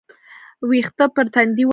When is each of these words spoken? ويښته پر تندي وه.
ويښته 0.69 1.05
پر 1.15 1.25
تندي 1.33 1.63
وه. 1.65 1.69